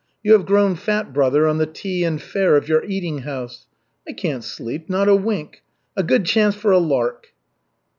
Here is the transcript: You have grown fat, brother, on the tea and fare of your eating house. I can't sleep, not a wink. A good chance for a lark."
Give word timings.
You 0.23 0.31
have 0.33 0.47
grown 0.47 0.73
fat, 0.73 1.13
brother, 1.13 1.45
on 1.47 1.59
the 1.59 1.67
tea 1.67 2.03
and 2.03 2.19
fare 2.19 2.57
of 2.57 2.67
your 2.67 2.83
eating 2.85 3.19
house. 3.19 3.67
I 4.07 4.13
can't 4.13 4.43
sleep, 4.43 4.89
not 4.89 5.07
a 5.07 5.15
wink. 5.15 5.61
A 5.95 6.01
good 6.01 6.25
chance 6.25 6.55
for 6.55 6.71
a 6.71 6.79
lark." 6.79 7.27